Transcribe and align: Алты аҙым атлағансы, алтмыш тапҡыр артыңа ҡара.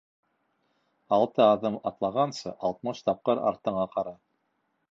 Алты 1.17 1.43
аҙым 1.47 1.77
атлағансы, 1.91 2.55
алтмыш 2.71 3.05
тапҡыр 3.11 3.43
артыңа 3.53 3.87
ҡара. 3.95 4.19